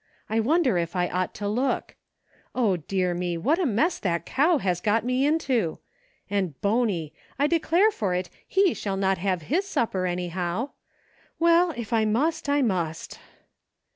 [0.31, 1.95] I wonder if I ought to look}
[2.55, 5.77] O, dear me, what a mess that cow has got me into!
[6.27, 10.71] And Bony, I declare for it, he shall not have his sup per, anyhow!
[11.37, 13.19] Well, if I must, I must."